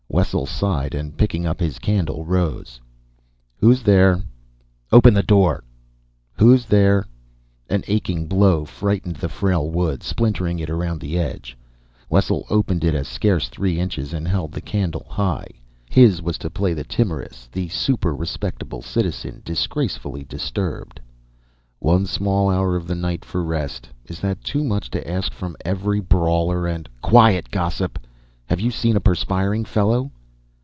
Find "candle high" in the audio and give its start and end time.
14.59-15.47